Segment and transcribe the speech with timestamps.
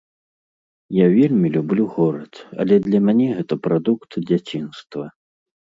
[0.99, 2.31] Я вельмі люблю горад,
[2.65, 5.05] але для мяне гэта прадукт дзяцінства.